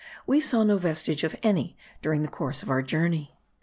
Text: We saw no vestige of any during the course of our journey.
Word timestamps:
We 0.25 0.41
saw 0.41 0.63
no 0.63 0.79
vestige 0.79 1.23
of 1.23 1.35
any 1.43 1.77
during 2.01 2.23
the 2.23 2.27
course 2.27 2.63
of 2.63 2.71
our 2.71 2.81
journey. 2.81 3.37